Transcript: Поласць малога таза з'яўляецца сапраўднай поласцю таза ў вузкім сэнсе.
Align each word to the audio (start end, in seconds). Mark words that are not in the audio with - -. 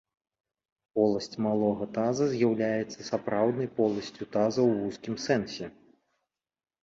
Поласць 0.99 1.39
малога 1.47 1.85
таза 1.97 2.25
з'яўляецца 2.31 2.99
сапраўднай 3.09 3.69
поласцю 3.79 4.23
таза 4.37 4.61
ў 4.69 4.71
вузкім 4.79 5.15
сэнсе. 5.27 5.65